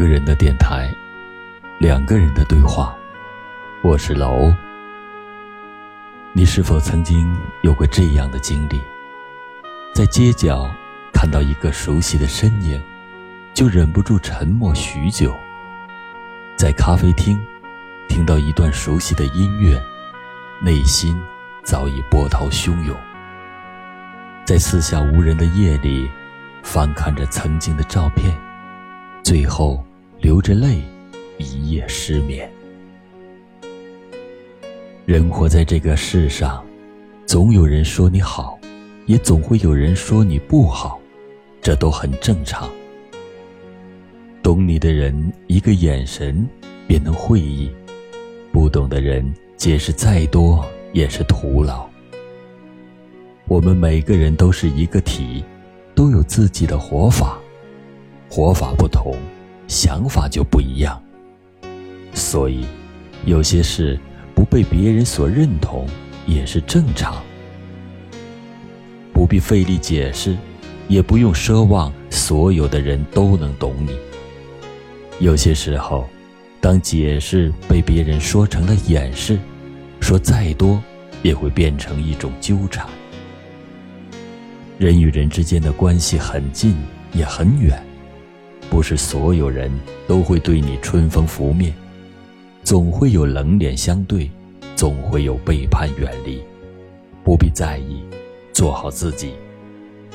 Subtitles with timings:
[0.00, 0.90] 一个人的电台，
[1.78, 2.96] 两个人的对话。
[3.82, 4.50] 我是老欧。
[6.32, 8.80] 你是否曾经有过这样的经历？
[9.94, 10.70] 在街角
[11.12, 12.82] 看到一个熟悉的身影，
[13.52, 15.32] 就忍不住沉默许久；
[16.56, 17.38] 在咖啡厅
[18.08, 19.78] 听到一段熟悉的音乐，
[20.62, 21.14] 内心
[21.62, 22.96] 早已波涛汹涌；
[24.46, 26.10] 在四下无人的夜里，
[26.62, 28.34] 翻看着曾经的照片。
[29.22, 29.84] 最后，
[30.20, 30.82] 流着泪，
[31.38, 32.50] 一夜失眠。
[35.06, 36.62] 人活在这个世上，
[37.24, 38.58] 总有人说你好，
[39.06, 41.00] 也总会有人说你不好，
[41.62, 42.68] 这都很正常。
[44.42, 46.46] 懂你的人，一个眼神
[46.86, 47.70] 便能会意；
[48.52, 49.24] 不懂的人，
[49.56, 50.62] 解释再多
[50.92, 51.88] 也是徒劳。
[53.48, 55.42] 我们每个人都是一个体，
[55.94, 57.38] 都有自己的活法。
[58.28, 59.16] 活法不同，
[59.70, 61.00] 想法就不一样。
[62.12, 62.66] 所以，
[63.24, 63.96] 有些事
[64.34, 65.86] 不被别人所认同
[66.26, 67.22] 也是正常。
[69.12, 70.36] 不必费力解释，
[70.88, 73.96] 也不用奢望所有的人都能懂你。
[75.20, 76.04] 有些时候，
[76.60, 79.38] 当解释被别人说成了掩饰，
[80.00, 80.82] 说再多
[81.22, 82.84] 也会变成一种纠缠。
[84.78, 86.74] 人与人之间的关系很近，
[87.12, 87.80] 也很远。
[88.68, 89.70] 不是所有人
[90.06, 91.74] 都会对你春风拂面，
[92.62, 94.30] 总会有冷脸相对，
[94.76, 96.40] 总会有背叛远离，
[97.24, 98.00] 不必在意，
[98.52, 99.32] 做好自己。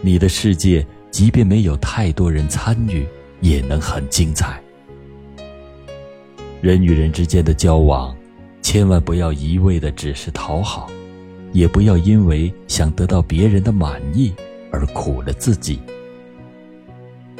[0.00, 3.04] 你的世界即便没有太多人参与，
[3.40, 4.60] 也能很精彩。
[6.60, 8.16] 人与人之间的交往，
[8.62, 10.88] 千万不要一味的只是讨好，
[11.52, 14.32] 也不要因为想得到别人的满意
[14.70, 15.80] 而苦了自己。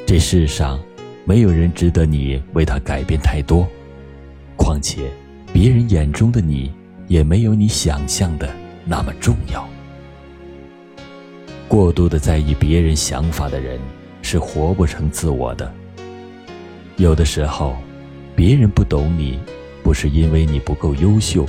[0.04, 0.80] 这世上。
[1.28, 3.66] 没有人值得你为他改变太多，
[4.56, 5.10] 况且，
[5.52, 6.72] 别人眼中的你
[7.08, 8.48] 也没有你想象的
[8.84, 9.68] 那么重要。
[11.66, 13.80] 过度的在意别人想法的人，
[14.22, 15.74] 是活不成自我的。
[16.96, 17.76] 有的时候，
[18.36, 19.36] 别人不懂你，
[19.82, 21.44] 不是因为你不够优秀，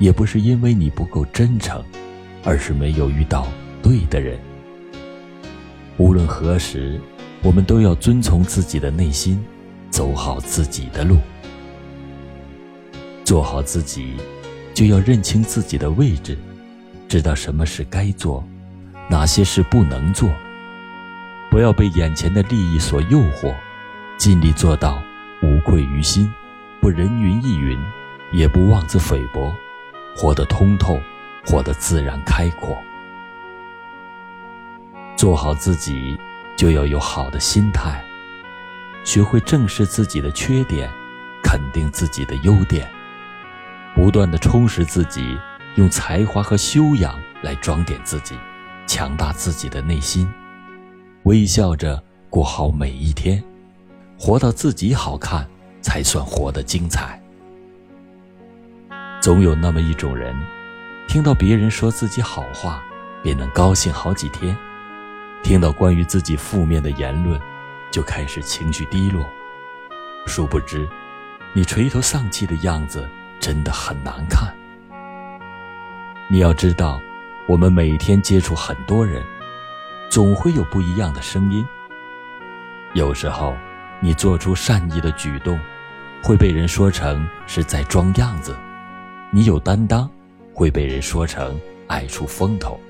[0.00, 1.80] 也不是因为你不够真诚，
[2.42, 3.46] 而是没有遇到
[3.80, 4.36] 对的人。
[5.96, 7.00] 无论何时。
[7.42, 9.44] 我们都要遵从自己的内心，
[9.90, 11.18] 走好自己的路，
[13.24, 14.14] 做好自己，
[14.72, 16.38] 就要认清自己的位置，
[17.08, 18.44] 知道什么事该做，
[19.10, 20.30] 哪些事不能做。
[21.50, 23.52] 不要被眼前的利益所诱惑，
[24.16, 25.02] 尽力做到
[25.42, 26.32] 无愧于心，
[26.80, 27.76] 不人云亦云，
[28.32, 29.52] 也不妄自菲薄，
[30.16, 30.98] 活得通透，
[31.44, 32.78] 活得自然开阔，
[35.16, 36.16] 做好自己。
[36.56, 38.04] 就要有好的心态，
[39.04, 40.90] 学会正视自己的缺点，
[41.42, 42.88] 肯定自己的优点，
[43.94, 45.36] 不断的充实自己，
[45.76, 48.36] 用才华和修养来装点自己，
[48.86, 50.30] 强大自己的内心，
[51.24, 53.42] 微笑着过好每一天，
[54.18, 55.46] 活到自己好看，
[55.80, 57.20] 才算活得精彩。
[59.20, 60.36] 总有那么一种人，
[61.08, 62.82] 听到别人说自己好话，
[63.22, 64.56] 便能高兴好几天。
[65.42, 67.40] 听到关于自己负面的言论，
[67.90, 69.24] 就开始情绪低落。
[70.26, 70.88] 殊不知，
[71.52, 73.08] 你垂头丧气的样子
[73.40, 74.54] 真的很难看。
[76.30, 77.00] 你要知道，
[77.46, 79.22] 我们每天接触很多人，
[80.08, 81.66] 总会有不一样的声音。
[82.94, 83.54] 有时候，
[84.00, 85.58] 你做出善意的举动，
[86.22, 88.52] 会被人说成是在装样子；
[89.30, 90.08] 你有担当，
[90.54, 92.80] 会被人说成爱出风头。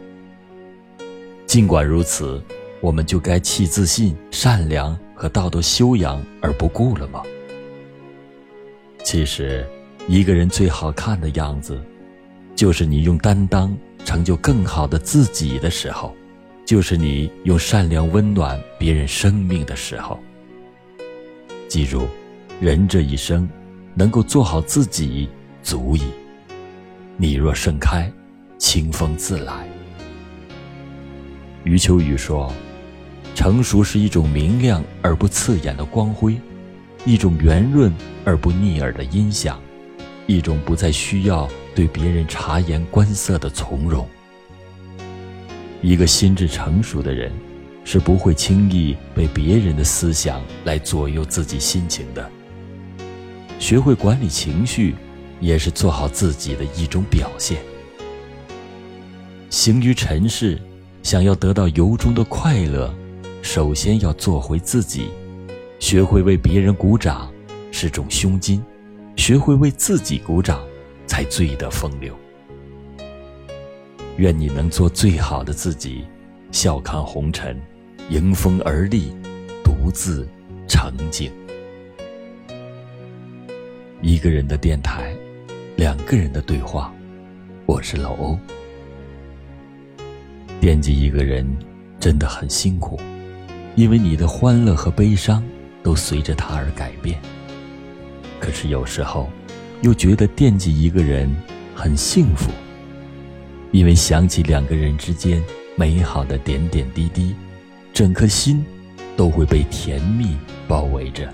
[1.52, 2.42] 尽管如此，
[2.80, 7.22] 我们就该弃自信、善良和道德修养而不顾了吗？
[9.04, 9.62] 其实，
[10.08, 11.78] 一个人最好看的样子，
[12.56, 16.16] 就是你用担当成就更好的自己的时候，
[16.64, 20.18] 就是你用善良温暖别人生命的时候。
[21.68, 22.08] 记住，
[22.62, 23.46] 人这一生，
[23.92, 25.28] 能够做好自己
[25.62, 26.04] 足矣。
[27.18, 28.10] 你若盛开，
[28.56, 29.68] 清风自来。
[31.64, 32.52] 余秋雨说
[33.36, 36.36] ：“成熟是一种明亮而不刺眼的光辉，
[37.04, 37.92] 一种圆润
[38.24, 39.60] 而不腻耳的音响，
[40.26, 44.08] 一种不再需要对别人察言观色的从容。
[45.82, 47.30] 一个心智成熟的人，
[47.84, 52.28] 是不会轻易被别人的思想来左右自己心情的。
[53.60, 54.96] 学会管理情绪，
[55.38, 57.58] 也是做好自己的一种表现。
[59.48, 60.60] 行于尘世。”
[61.02, 62.92] 想要得到由衷的快乐，
[63.42, 65.10] 首先要做回自己，
[65.78, 67.30] 学会为别人鼓掌
[67.70, 68.62] 是种胸襟，
[69.16, 70.62] 学会为自己鼓掌
[71.06, 72.14] 才最得风流。
[74.16, 76.04] 愿你能做最好的自己，
[76.52, 77.60] 笑看红尘，
[78.08, 79.12] 迎风而立，
[79.64, 80.26] 独自
[80.68, 81.32] 成景。
[84.00, 85.14] 一个人的电台，
[85.76, 86.94] 两个人的对话，
[87.66, 88.38] 我是老欧。
[90.62, 91.44] 惦记一个人
[91.98, 92.96] 真的很辛苦，
[93.74, 95.42] 因为你的欢乐和悲伤。
[95.82, 97.18] 都随着他而改变。
[98.38, 99.28] 可是有时候，
[99.80, 101.28] 又觉得惦记一个人
[101.74, 102.52] 很幸福，
[103.72, 105.42] 因为想起两个人之间
[105.74, 107.34] 美好的点点滴滴，
[107.92, 108.64] 整颗心
[109.16, 110.36] 都会被甜蜜
[110.68, 111.28] 包围着。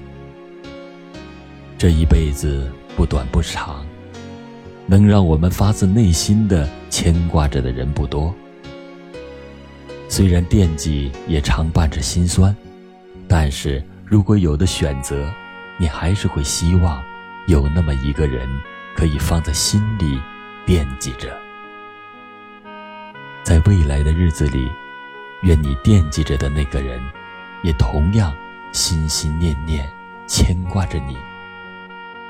[1.77, 3.85] 这一辈子不短不长，
[4.87, 8.35] 能让我们发自内心的牵挂着的人不多。
[10.09, 12.55] 虽然惦记也常伴着心酸，
[13.29, 13.83] 但是。
[14.11, 15.31] 如果有的选择，
[15.77, 16.99] 你还是会希望
[17.47, 18.49] 有那么一个人
[18.97, 20.19] 可以放在心里
[20.65, 21.29] 惦记着。
[23.45, 24.67] 在未来的日子里，
[25.43, 26.99] 愿你惦记着的那个人，
[27.63, 28.35] 也同样
[28.73, 29.87] 心心念念
[30.27, 31.19] 牵挂着你。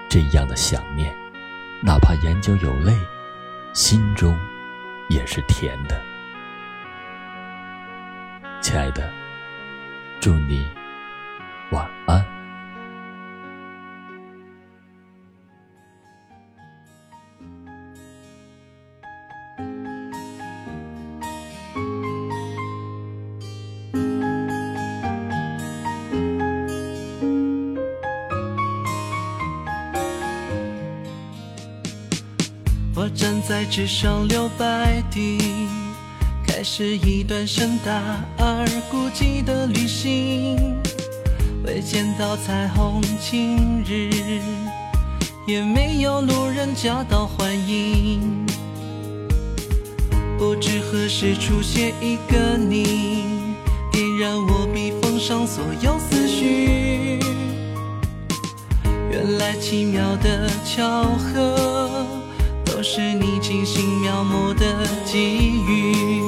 [0.09, 1.15] 这样的想念，
[1.81, 2.93] 哪怕眼角有泪，
[3.73, 4.37] 心中
[5.09, 5.97] 也是甜的。
[8.61, 9.09] 亲爱的，
[10.21, 10.67] 祝你。
[11.71, 12.25] 晚安。
[32.95, 35.48] 我站在纸上留白地，
[36.59, 38.03] 开始一段盛大
[38.37, 40.77] 而孤寂的旅行。
[41.65, 44.11] 未见到彩虹晴日，
[45.47, 48.45] 也没有路人夹道欢迎。
[50.37, 53.23] 不知何时出现一个你，
[53.93, 57.21] 点燃我笔锋上所有思绪。
[59.13, 62.05] 原来奇妙的巧合，
[62.79, 66.23] 都是你精心描摹的际遇。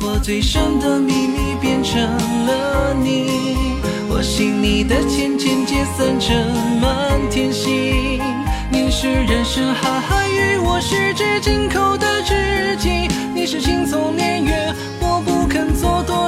[0.00, 2.00] 我最深的秘密变成
[2.46, 3.26] 了你。
[4.08, 6.34] 我心里的千千结散成
[6.80, 8.18] 满天星，
[8.72, 16.25] 你是人生海海与我十指紧扣的知己，你是青葱年月我不肯蹉跎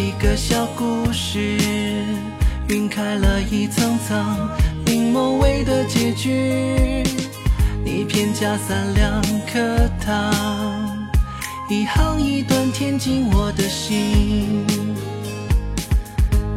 [0.00, 1.58] 几个小故事，
[2.68, 4.48] 晕开了一层层
[4.86, 7.04] 柠檬味的结局。
[7.84, 9.20] 你偏加三两
[9.52, 9.60] 颗
[10.02, 11.06] 糖，
[11.68, 14.64] 一行一段填进我的心。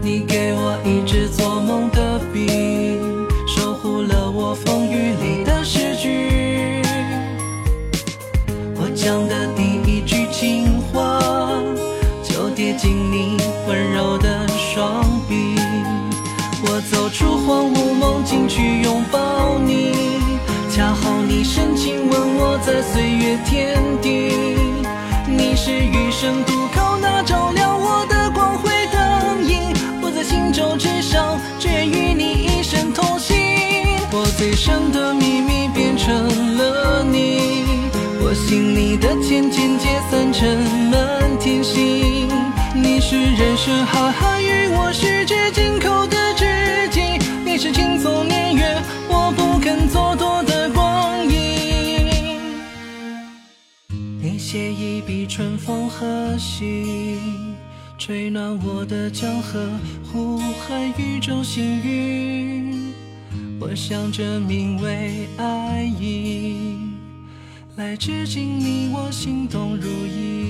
[0.02, 2.48] 你给我一支做梦的笔，
[3.46, 5.33] 守护了我风雨里
[18.34, 19.94] 芜梦境去拥抱你，
[20.72, 24.34] 恰好你深情吻我在岁月天地，
[25.28, 33.36] 你是余生渡口那照亮我的光辉灯影，我在星洲之上，只愿与你一生同行。
[34.12, 37.64] 我最深的秘密变成了你，
[38.20, 40.48] 我心里的千千结散成
[40.90, 42.28] 满天星。
[42.76, 46.46] 你是人生海海与我十指紧扣的知
[46.90, 46.93] 己，
[47.54, 52.50] 你是青葱年月我不肯蹉跎的光阴。
[54.20, 57.16] 你写一笔春风和煦，
[58.00, 59.70] 吹暖我的江河
[60.04, 62.92] 呼喊宇宙星云。
[63.62, 66.76] 我想这名为爱意，
[67.76, 70.43] 来致敬你，我心动如一。